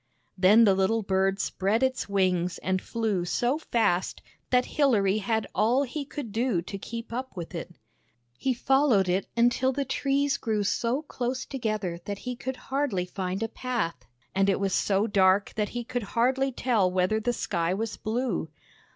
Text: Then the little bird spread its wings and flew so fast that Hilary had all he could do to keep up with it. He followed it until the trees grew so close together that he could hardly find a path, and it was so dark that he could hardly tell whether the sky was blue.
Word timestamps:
Then 0.35 0.63
the 0.63 0.73
little 0.73 1.03
bird 1.03 1.39
spread 1.39 1.83
its 1.83 2.09
wings 2.09 2.57
and 2.63 2.81
flew 2.81 3.23
so 3.23 3.59
fast 3.59 4.23
that 4.49 4.65
Hilary 4.65 5.19
had 5.19 5.45
all 5.53 5.83
he 5.83 6.05
could 6.05 6.31
do 6.31 6.59
to 6.63 6.77
keep 6.79 7.13
up 7.13 7.37
with 7.37 7.53
it. 7.53 7.75
He 8.35 8.51
followed 8.51 9.07
it 9.07 9.27
until 9.37 9.71
the 9.71 9.85
trees 9.85 10.37
grew 10.37 10.63
so 10.63 11.03
close 11.03 11.45
together 11.45 11.99
that 12.05 12.17
he 12.17 12.35
could 12.35 12.55
hardly 12.57 13.05
find 13.05 13.43
a 13.43 13.47
path, 13.47 14.07
and 14.33 14.49
it 14.49 14.59
was 14.59 14.73
so 14.73 15.05
dark 15.05 15.53
that 15.53 15.69
he 15.69 15.83
could 15.83 16.01
hardly 16.17 16.51
tell 16.51 16.89
whether 16.91 17.19
the 17.19 17.31
sky 17.31 17.71
was 17.71 17.95
blue. 17.95 18.49